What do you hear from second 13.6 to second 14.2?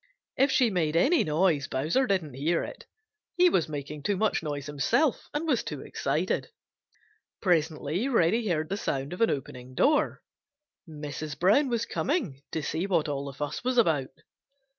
was about.